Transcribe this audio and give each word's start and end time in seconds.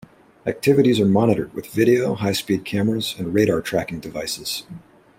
Activities 0.47 0.99
are 0.99 1.05
monitored 1.05 1.53
with 1.53 1.67
video, 1.71 2.15
high-speed 2.15 2.65
cameras, 2.65 3.13
and 3.19 3.35
radar 3.35 3.61
tracking 3.61 3.99
devices. 3.99 4.63